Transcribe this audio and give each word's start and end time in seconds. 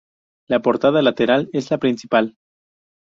La 0.47 0.61
portada 0.63 1.03
lateral 1.03 1.47
es 1.53 1.69
la 1.69 1.77
principal. 1.77 2.35